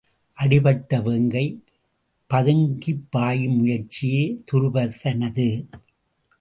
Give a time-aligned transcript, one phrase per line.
[0.37, 1.43] அடிபட்ட வேங்கை
[2.29, 5.49] பதுங்கிப்பாயும் முயற்சியே துருபதனது.